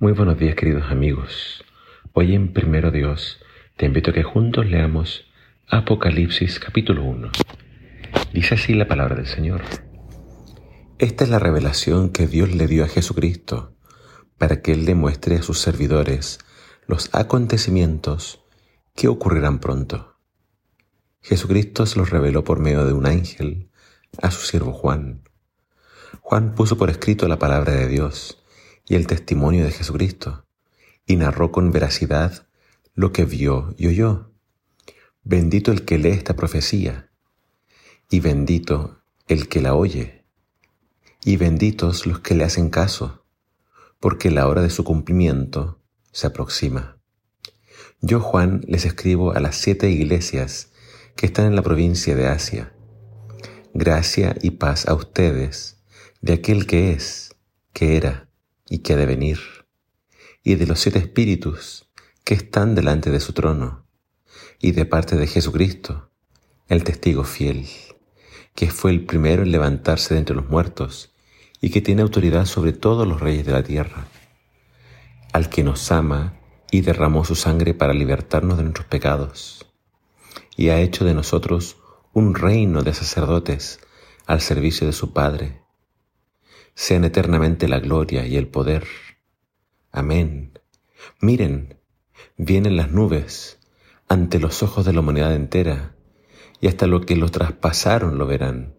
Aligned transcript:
Muy 0.00 0.12
buenos 0.12 0.38
días 0.38 0.54
queridos 0.54 0.92
amigos. 0.92 1.64
Hoy 2.12 2.32
en 2.32 2.52
Primero 2.52 2.92
Dios 2.92 3.40
te 3.76 3.86
invito 3.86 4.12
a 4.12 4.14
que 4.14 4.22
juntos 4.22 4.64
leamos 4.64 5.24
Apocalipsis 5.66 6.60
capítulo 6.60 7.02
1. 7.02 7.32
Dice 8.32 8.54
así 8.54 8.74
la 8.74 8.86
palabra 8.86 9.16
del 9.16 9.26
Señor. 9.26 9.62
Esta 11.00 11.24
es 11.24 11.30
la 11.30 11.40
revelación 11.40 12.10
que 12.10 12.28
Dios 12.28 12.54
le 12.54 12.68
dio 12.68 12.84
a 12.84 12.88
Jesucristo 12.88 13.74
para 14.38 14.62
que 14.62 14.70
Él 14.70 14.86
demuestre 14.86 15.34
a 15.34 15.42
sus 15.42 15.58
servidores 15.58 16.38
los 16.86 17.12
acontecimientos 17.12 18.44
que 18.94 19.08
ocurrirán 19.08 19.58
pronto. 19.58 20.16
Jesucristo 21.22 21.86
se 21.86 21.98
los 21.98 22.10
reveló 22.10 22.44
por 22.44 22.60
medio 22.60 22.84
de 22.84 22.92
un 22.92 23.04
ángel 23.04 23.68
a 24.22 24.30
su 24.30 24.46
siervo 24.46 24.72
Juan. 24.72 25.24
Juan 26.20 26.54
puso 26.54 26.78
por 26.78 26.88
escrito 26.88 27.26
la 27.26 27.40
palabra 27.40 27.72
de 27.72 27.88
Dios 27.88 28.44
y 28.88 28.94
el 28.94 29.06
testimonio 29.06 29.64
de 29.64 29.70
Jesucristo, 29.70 30.46
y 31.06 31.16
narró 31.16 31.52
con 31.52 31.70
veracidad 31.70 32.46
lo 32.94 33.12
que 33.12 33.24
vio 33.24 33.74
y 33.76 33.86
oyó. 33.86 34.32
Bendito 35.22 35.72
el 35.72 35.84
que 35.84 35.98
lee 35.98 36.10
esta 36.10 36.34
profecía, 36.34 37.10
y 38.10 38.20
bendito 38.20 39.02
el 39.26 39.48
que 39.48 39.60
la 39.60 39.74
oye, 39.74 40.24
y 41.24 41.36
benditos 41.36 42.06
los 42.06 42.20
que 42.20 42.34
le 42.34 42.44
hacen 42.44 42.70
caso, 42.70 43.24
porque 44.00 44.30
la 44.30 44.48
hora 44.48 44.62
de 44.62 44.70
su 44.70 44.84
cumplimiento 44.84 45.80
se 46.12 46.26
aproxima. 46.26 46.98
Yo, 48.00 48.20
Juan, 48.20 48.62
les 48.66 48.84
escribo 48.84 49.32
a 49.32 49.40
las 49.40 49.56
siete 49.56 49.90
iglesias 49.90 50.70
que 51.16 51.26
están 51.26 51.46
en 51.46 51.56
la 51.56 51.62
provincia 51.62 52.14
de 52.14 52.28
Asia. 52.28 52.72
Gracia 53.74 54.36
y 54.40 54.52
paz 54.52 54.88
a 54.88 54.94
ustedes, 54.94 55.82
de 56.20 56.34
aquel 56.34 56.66
que 56.66 56.92
es, 56.92 57.34
que 57.72 57.96
era, 57.96 58.27
y 58.68 58.78
que 58.78 58.92
ha 58.92 58.96
de 58.96 59.06
venir, 59.06 59.38
y 60.42 60.56
de 60.56 60.66
los 60.66 60.80
siete 60.80 60.98
espíritus 60.98 61.88
que 62.24 62.34
están 62.34 62.74
delante 62.74 63.10
de 63.10 63.20
su 63.20 63.32
trono, 63.32 63.86
y 64.60 64.72
de 64.72 64.84
parte 64.84 65.16
de 65.16 65.26
Jesucristo, 65.26 66.10
el 66.68 66.84
testigo 66.84 67.24
fiel, 67.24 67.66
que 68.54 68.70
fue 68.70 68.90
el 68.90 69.06
primero 69.06 69.42
en 69.42 69.52
levantarse 69.52 70.14
de 70.14 70.20
entre 70.20 70.36
los 70.36 70.48
muertos, 70.48 71.14
y 71.60 71.70
que 71.70 71.80
tiene 71.80 72.02
autoridad 72.02 72.44
sobre 72.44 72.72
todos 72.72 73.06
los 73.06 73.20
reyes 73.20 73.46
de 73.46 73.52
la 73.52 73.62
tierra, 73.62 74.06
al 75.32 75.48
que 75.48 75.64
nos 75.64 75.90
ama 75.90 76.38
y 76.70 76.82
derramó 76.82 77.24
su 77.24 77.34
sangre 77.34 77.74
para 77.74 77.94
libertarnos 77.94 78.58
de 78.58 78.64
nuestros 78.64 78.86
pecados, 78.86 79.66
y 80.56 80.68
ha 80.68 80.80
hecho 80.80 81.04
de 81.04 81.14
nosotros 81.14 81.78
un 82.12 82.34
reino 82.34 82.82
de 82.82 82.94
sacerdotes 82.94 83.80
al 84.26 84.40
servicio 84.40 84.86
de 84.86 84.92
su 84.92 85.12
Padre 85.12 85.62
sean 86.78 87.02
eternamente 87.02 87.66
la 87.66 87.80
gloria 87.80 88.24
y 88.24 88.36
el 88.36 88.46
poder. 88.46 88.84
Amén. 89.90 90.60
Miren, 91.20 91.80
vienen 92.36 92.76
las 92.76 92.92
nubes 92.92 93.58
ante 94.06 94.38
los 94.38 94.62
ojos 94.62 94.84
de 94.86 94.92
la 94.92 95.00
humanidad 95.00 95.34
entera, 95.34 95.96
y 96.60 96.68
hasta 96.68 96.86
lo 96.86 97.00
que 97.00 97.16
los 97.16 97.32
traspasaron 97.32 98.16
lo 98.16 98.28
verán, 98.28 98.76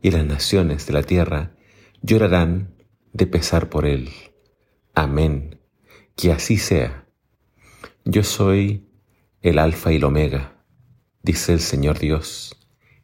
y 0.00 0.12
las 0.12 0.24
naciones 0.24 0.86
de 0.86 0.94
la 0.94 1.02
tierra 1.02 1.52
llorarán 2.00 2.74
de 3.12 3.26
pesar 3.26 3.68
por 3.68 3.84
él. 3.84 4.08
Amén. 4.94 5.60
Que 6.16 6.32
así 6.32 6.56
sea. 6.56 7.06
Yo 8.06 8.24
soy 8.24 8.88
el 9.42 9.58
Alfa 9.58 9.92
y 9.92 9.96
el 9.96 10.04
Omega, 10.04 10.64
dice 11.22 11.52
el 11.52 11.60
Señor 11.60 11.98
Dios, 11.98 12.56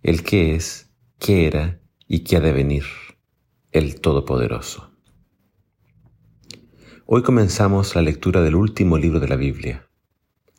el 0.03 0.23
que 0.23 0.55
es, 0.55 0.89
que 1.19 1.47
era 1.47 1.81
y 2.09 2.21
que 2.21 2.39
ha 2.39 2.41
de 2.41 2.53
venir 2.53 2.85
el 3.77 4.01
Todopoderoso. 4.01 4.91
Hoy 7.05 7.23
comenzamos 7.23 7.95
la 7.95 8.01
lectura 8.01 8.41
del 8.41 8.55
último 8.55 8.97
libro 8.97 9.21
de 9.21 9.29
la 9.29 9.37
Biblia, 9.37 9.87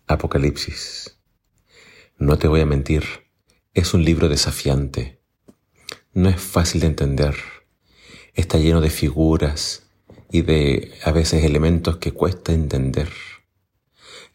Apocalipsis. 0.06 1.20
No 2.20 2.38
te 2.38 2.48
voy 2.48 2.62
a 2.62 2.68
mentir, 2.68 3.06
es 3.73 3.95
un 3.95 4.06
libro 4.06 4.30
desafiante. 4.30 5.20
No 6.14 6.30
es 6.30 6.39
fácil 6.39 6.82
de 6.82 6.88
entender. 6.88 7.36
Está 8.36 8.60
lleno 8.60 8.82
de 8.82 8.92
figuras 8.92 9.89
y 10.32 10.44
de 10.44 10.94
a 11.04 11.11
veces 11.11 11.44
elementos 11.44 11.98
que 11.98 12.11
cuesta 12.11 12.54
entender. 12.54 13.10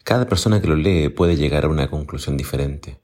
Cada 0.03 0.27
persona 0.27 0.59
que 0.59 0.67
lo 0.67 0.75
lee 0.75 1.07
puede 1.07 1.37
llegar 1.37 1.63
a 1.63 1.69
una 1.69 1.89
conclusión 1.89 2.35
diferente. 2.35 2.99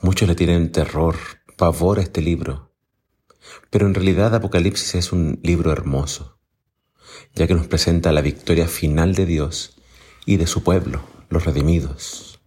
Muchos 0.00 0.26
le 0.26 0.34
tienen 0.34 0.72
terror, 0.72 1.16
pavor 1.58 1.98
a 1.98 2.02
este 2.02 2.22
libro, 2.22 2.73
pero 3.70 3.86
en 3.86 3.94
realidad 3.94 4.34
Apocalipsis 4.34 4.94
es 4.94 5.12
un 5.12 5.40
libro 5.42 5.72
hermoso, 5.72 6.38
ya 7.34 7.46
que 7.46 7.54
nos 7.54 7.66
presenta 7.66 8.12
la 8.12 8.20
victoria 8.20 8.68
final 8.68 9.14
de 9.14 9.26
Dios 9.26 9.76
y 10.26 10.36
de 10.36 10.46
su 10.46 10.62
pueblo, 10.62 11.02
los 11.28 11.44
redimidos. 11.44 12.40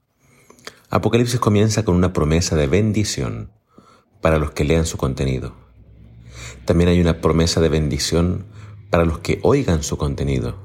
Apocalipsis 0.89 1.39
comienza 1.39 1.83
con 1.83 1.95
una 1.95 2.13
promesa 2.13 2.55
de 2.55 2.67
bendición 2.67 3.51
para 4.21 4.39
los 4.39 4.51
que 4.51 4.63
lean 4.63 4.85
su 4.85 4.97
contenido. 4.97 5.53
También 6.65 6.89
hay 6.89 7.01
una 7.01 7.21
promesa 7.21 7.61
de 7.61 7.69
bendición 7.69 8.45
para 8.89 9.05
los 9.05 9.19
que 9.19 9.39
oigan 9.43 9.83
su 9.83 9.97
contenido. 9.97 10.55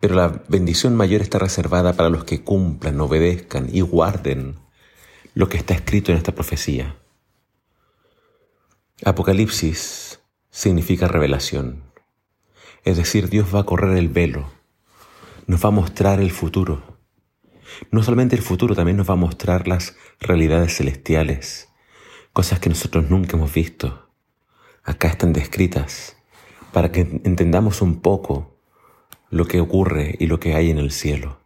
Pero 0.00 0.14
la 0.14 0.42
bendición 0.48 0.96
mayor 0.96 1.20
está 1.20 1.38
reservada 1.38 1.92
para 1.92 2.08
los 2.08 2.24
que 2.24 2.42
cumplan, 2.42 3.00
obedezcan 3.00 3.68
y 3.70 3.82
guarden 3.82 4.56
lo 5.34 5.48
que 5.48 5.58
está 5.58 5.74
escrito 5.74 6.10
en 6.10 6.18
esta 6.18 6.34
profecía. 6.34 6.99
Apocalipsis 9.02 10.20
significa 10.50 11.08
revelación. 11.08 11.84
Es 12.84 12.98
decir, 12.98 13.30
Dios 13.30 13.54
va 13.54 13.60
a 13.60 13.64
correr 13.64 13.96
el 13.96 14.10
velo, 14.10 14.50
nos 15.46 15.64
va 15.64 15.68
a 15.68 15.72
mostrar 15.72 16.20
el 16.20 16.30
futuro. 16.30 16.98
No 17.90 18.02
solamente 18.02 18.36
el 18.36 18.42
futuro, 18.42 18.74
también 18.74 18.98
nos 18.98 19.08
va 19.08 19.14
a 19.14 19.16
mostrar 19.16 19.66
las 19.66 19.96
realidades 20.20 20.76
celestiales, 20.76 21.70
cosas 22.34 22.60
que 22.60 22.68
nosotros 22.68 23.08
nunca 23.08 23.38
hemos 23.38 23.54
visto. 23.54 24.10
Acá 24.84 25.08
están 25.08 25.32
descritas 25.32 26.16
para 26.70 26.92
que 26.92 27.00
entendamos 27.24 27.80
un 27.80 28.02
poco 28.02 28.60
lo 29.30 29.46
que 29.46 29.60
ocurre 29.60 30.14
y 30.18 30.26
lo 30.26 30.40
que 30.40 30.54
hay 30.54 30.70
en 30.70 30.78
el 30.78 30.90
cielo. 30.90 31.40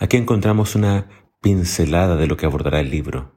Aquí 0.00 0.16
encontramos 0.16 0.74
una 0.74 1.08
pincelada 1.40 2.16
de 2.16 2.26
lo 2.26 2.36
que 2.36 2.46
abordará 2.46 2.80
el 2.80 2.90
libro. 2.90 3.30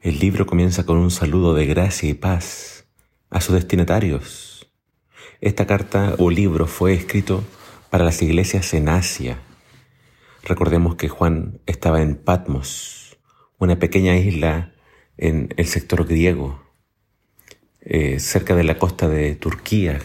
El 0.00 0.20
libro 0.20 0.46
comienza 0.46 0.86
con 0.86 0.96
un 0.96 1.10
saludo 1.10 1.54
de 1.54 1.66
gracia 1.66 2.08
y 2.08 2.14
paz 2.14 2.84
a 3.30 3.40
sus 3.40 3.56
destinatarios. 3.56 4.70
Esta 5.40 5.66
carta 5.66 6.14
o 6.18 6.30
libro 6.30 6.68
fue 6.68 6.92
escrito 6.92 7.42
para 7.90 8.04
las 8.04 8.22
iglesias 8.22 8.74
en 8.74 8.88
Asia. 8.88 9.40
Recordemos 10.44 10.94
que 10.94 11.08
Juan 11.08 11.58
estaba 11.66 12.00
en 12.00 12.14
Patmos, 12.14 13.18
una 13.58 13.80
pequeña 13.80 14.16
isla 14.16 14.72
en 15.16 15.52
el 15.56 15.66
sector 15.66 16.06
griego, 16.06 16.62
eh, 17.80 18.20
cerca 18.20 18.54
de 18.54 18.62
la 18.62 18.78
costa 18.78 19.08
de 19.08 19.34
Turquía. 19.34 19.98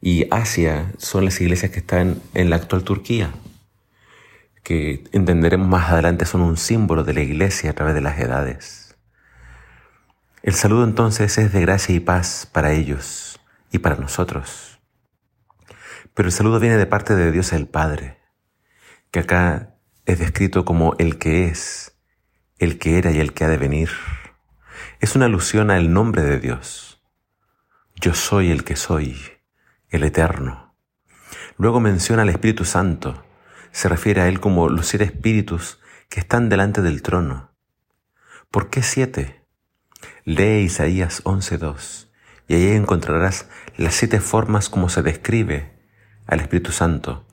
Y 0.00 0.28
Asia 0.30 0.94
son 0.96 1.26
las 1.26 1.38
iglesias 1.42 1.70
que 1.70 1.80
están 1.80 2.22
en 2.32 2.48
la 2.48 2.56
actual 2.56 2.84
Turquía, 2.84 3.34
que 4.62 5.04
entenderemos 5.12 5.68
más 5.68 5.90
adelante 5.90 6.24
son 6.24 6.40
un 6.40 6.56
símbolo 6.56 7.04
de 7.04 7.12
la 7.12 7.20
iglesia 7.20 7.72
a 7.72 7.74
través 7.74 7.94
de 7.94 8.00
las 8.00 8.18
edades. 8.18 8.83
El 10.44 10.52
saludo 10.52 10.84
entonces 10.84 11.38
es 11.38 11.54
de 11.54 11.62
gracia 11.62 11.94
y 11.94 12.00
paz 12.00 12.46
para 12.52 12.72
ellos 12.72 13.40
y 13.72 13.78
para 13.78 13.96
nosotros. 13.96 14.78
Pero 16.12 16.28
el 16.28 16.34
saludo 16.34 16.60
viene 16.60 16.76
de 16.76 16.84
parte 16.84 17.16
de 17.16 17.32
Dios 17.32 17.54
el 17.54 17.66
Padre, 17.66 18.18
que 19.10 19.20
acá 19.20 19.78
es 20.04 20.18
descrito 20.18 20.66
como 20.66 20.96
el 20.98 21.16
que 21.16 21.46
es, 21.46 21.96
el 22.58 22.78
que 22.78 22.98
era 22.98 23.10
y 23.10 23.20
el 23.20 23.32
que 23.32 23.44
ha 23.44 23.48
de 23.48 23.56
venir. 23.56 23.88
Es 25.00 25.16
una 25.16 25.24
alusión 25.24 25.70
al 25.70 25.94
nombre 25.94 26.20
de 26.20 26.38
Dios. 26.38 27.02
Yo 27.96 28.12
soy 28.12 28.50
el 28.50 28.64
que 28.64 28.76
soy, 28.76 29.16
el 29.88 30.04
eterno. 30.04 30.76
Luego 31.56 31.80
menciona 31.80 32.20
al 32.20 32.28
Espíritu 32.28 32.66
Santo. 32.66 33.24
Se 33.72 33.88
refiere 33.88 34.20
a 34.20 34.28
Él 34.28 34.40
como 34.40 34.68
los 34.68 34.88
siete 34.88 35.06
espíritus 35.06 35.80
que 36.10 36.20
están 36.20 36.50
delante 36.50 36.82
del 36.82 37.00
trono. 37.00 37.56
¿Por 38.50 38.68
qué 38.68 38.82
siete? 38.82 39.43
Lee 40.26 40.62
Isaías 40.62 41.22
11.2 41.24 42.06
y 42.48 42.54
allí 42.54 42.70
encontrarás 42.70 43.44
las 43.76 43.94
siete 43.94 44.20
formas 44.20 44.70
como 44.70 44.88
se 44.88 45.02
describe 45.02 45.78
al 46.26 46.40
Espíritu 46.40 46.72
Santo, 46.72 47.26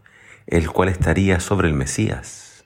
el 0.45 0.69
cual 0.69 0.89
estaría 0.89 1.39
sobre 1.39 1.69
el 1.69 1.73
Mesías. 1.73 2.65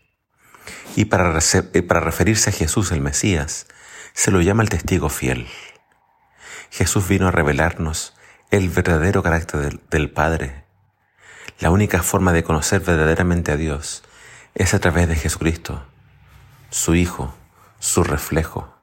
Y 0.95 1.05
para, 1.05 1.37
eh, 1.37 1.83
para 1.83 1.99
referirse 1.99 2.49
a 2.49 2.53
Jesús 2.53 2.91
el 2.91 3.01
Mesías, 3.01 3.67
se 4.13 4.31
lo 4.31 4.41
llama 4.41 4.63
el 4.63 4.69
testigo 4.69 5.09
fiel. 5.09 5.45
Jesús 6.71 7.07
vino 7.07 7.27
a 7.27 7.31
revelarnos 7.31 8.15
el 8.49 8.69
verdadero 8.69 9.21
carácter 9.21 9.59
del, 9.59 9.81
del 9.91 10.09
Padre. 10.09 10.65
La 11.59 11.69
única 11.69 12.01
forma 12.01 12.33
de 12.33 12.43
conocer 12.43 12.81
verdaderamente 12.81 13.51
a 13.51 13.57
Dios 13.57 14.03
es 14.55 14.73
a 14.73 14.79
través 14.79 15.07
de 15.07 15.17
Jesucristo, 15.17 15.85
su 16.71 16.95
Hijo, 16.95 17.35
su 17.77 18.03
reflejo. 18.03 18.74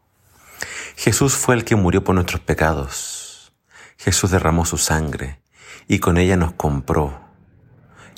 Jesús 1.03 1.35
fue 1.35 1.57
el 1.57 1.65
que 1.65 1.75
murió 1.75 2.05
por 2.05 2.15
nuestros 2.15 2.41
pecados. 2.43 3.53
Jesús 3.99 4.31
derramó 4.31 4.65
su 4.65 4.79
sangre 4.79 5.43
y 5.89 5.99
con 5.99 6.17
ella 6.17 6.37
nos 6.37 6.53
compró 6.53 7.19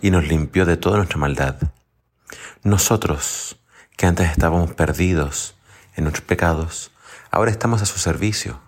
y 0.02 0.10
nos 0.10 0.28
limpió 0.28 0.66
de 0.66 0.76
toda 0.76 0.98
nuestra 0.98 1.16
maldad. 1.16 1.56
Nosotros, 2.62 3.58
que 3.96 4.04
antes 4.04 4.30
estábamos 4.30 4.74
perdidos 4.74 5.56
en 5.96 6.04
nuestros 6.04 6.26
pecados, 6.26 6.92
ahora 7.30 7.50
estamos 7.50 7.80
a 7.80 7.86
su 7.86 7.98
servicio. 7.98 8.60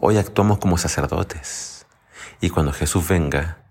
Hoy 0.00 0.18
actuamos 0.18 0.58
como 0.58 0.76
sacerdotes 0.76 1.86
y 2.42 2.50
cuando 2.50 2.74
Jesús 2.74 3.08
venga, 3.08 3.64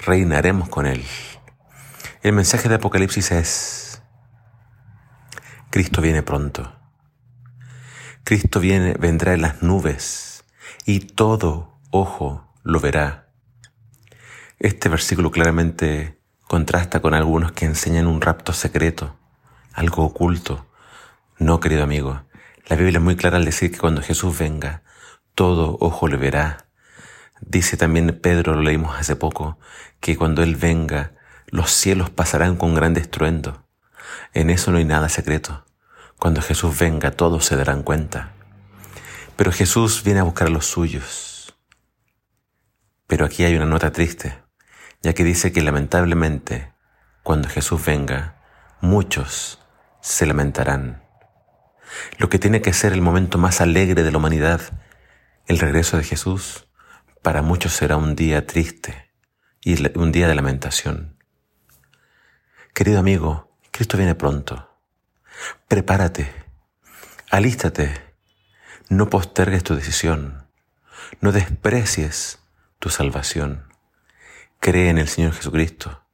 reinaremos 0.00 0.68
con 0.68 0.86
Él. 0.86 1.06
El 2.24 2.32
mensaje 2.32 2.68
de 2.68 2.74
Apocalipsis 2.74 3.30
es, 3.30 4.02
Cristo 5.70 6.02
viene 6.02 6.24
pronto. 6.24 6.77
Cristo 8.28 8.60
viene, 8.60 8.92
vendrá 8.92 9.32
en 9.32 9.40
las 9.40 9.62
nubes 9.62 10.44
y 10.84 11.00
todo 11.00 11.80
ojo 11.90 12.46
lo 12.62 12.78
verá. 12.78 13.32
Este 14.58 14.90
versículo 14.90 15.30
claramente 15.30 16.20
contrasta 16.46 17.00
con 17.00 17.14
algunos 17.14 17.52
que 17.52 17.64
enseñan 17.64 18.06
un 18.06 18.20
rapto 18.20 18.52
secreto, 18.52 19.16
algo 19.72 20.04
oculto. 20.04 20.66
No, 21.38 21.58
querido 21.58 21.82
amigo, 21.82 22.20
la 22.66 22.76
Biblia 22.76 22.98
es 22.98 23.02
muy 23.02 23.16
clara 23.16 23.38
al 23.38 23.46
decir 23.46 23.72
que 23.72 23.78
cuando 23.78 24.02
Jesús 24.02 24.38
venga, 24.38 24.82
todo 25.34 25.78
ojo 25.80 26.06
le 26.06 26.18
verá. 26.18 26.66
Dice 27.40 27.78
también 27.78 28.20
Pedro, 28.20 28.56
lo 28.56 28.60
leímos 28.60 28.94
hace 28.98 29.16
poco, 29.16 29.58
que 30.00 30.18
cuando 30.18 30.42
Él 30.42 30.54
venga, 30.54 31.12
los 31.46 31.70
cielos 31.70 32.10
pasarán 32.10 32.56
con 32.56 32.74
gran 32.74 32.94
estruendo. 32.98 33.64
En 34.34 34.50
eso 34.50 34.70
no 34.70 34.76
hay 34.76 34.84
nada 34.84 35.08
secreto. 35.08 35.64
Cuando 36.18 36.42
Jesús 36.42 36.76
venga, 36.76 37.12
todos 37.12 37.44
se 37.44 37.56
darán 37.56 37.84
cuenta. 37.84 38.32
Pero 39.36 39.52
Jesús 39.52 40.02
viene 40.02 40.18
a 40.18 40.24
buscar 40.24 40.48
a 40.48 40.50
los 40.50 40.66
suyos. 40.66 41.56
Pero 43.06 43.24
aquí 43.24 43.44
hay 43.44 43.54
una 43.54 43.66
nota 43.66 43.92
triste, 43.92 44.42
ya 45.00 45.12
que 45.14 45.22
dice 45.22 45.52
que 45.52 45.62
lamentablemente, 45.62 46.72
cuando 47.22 47.48
Jesús 47.48 47.84
venga, 47.84 48.42
muchos 48.80 49.60
se 50.00 50.26
lamentarán. 50.26 51.04
Lo 52.18 52.28
que 52.28 52.40
tiene 52.40 52.62
que 52.62 52.72
ser 52.72 52.92
el 52.92 53.00
momento 53.00 53.38
más 53.38 53.60
alegre 53.60 54.02
de 54.02 54.10
la 54.10 54.18
humanidad, 54.18 54.60
el 55.46 55.58
regreso 55.60 55.96
de 55.96 56.04
Jesús, 56.04 56.66
para 57.22 57.42
muchos 57.42 57.72
será 57.72 57.96
un 57.96 58.16
día 58.16 58.44
triste 58.44 59.12
y 59.60 59.80
un 59.96 60.10
día 60.10 60.26
de 60.26 60.34
lamentación. 60.34 61.16
Querido 62.74 62.98
amigo, 62.98 63.56
Cristo 63.70 63.96
viene 63.96 64.16
pronto. 64.16 64.67
Prepárate, 65.68 66.32
alístate, 67.30 68.14
no 68.88 69.10
postergues 69.10 69.64
tu 69.64 69.74
decisión, 69.74 70.48
no 71.20 71.32
desprecies 71.32 72.40
tu 72.78 72.90
salvación. 72.90 73.72
Cree 74.60 74.90
en 74.90 74.98
el 74.98 75.08
Señor 75.08 75.32
Jesucristo. 75.34 76.04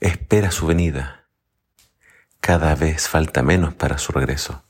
Espera 0.00 0.50
su 0.50 0.66
venida. 0.66 1.28
Cada 2.40 2.74
vez 2.74 3.08
falta 3.08 3.42
menos 3.42 3.74
para 3.74 3.98
su 3.98 4.12
regreso. 4.12 4.64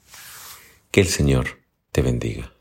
Que 0.91 1.01
el 1.01 1.09
Señor 1.09 1.61
te 1.93 2.03
bendiga. 2.03 2.53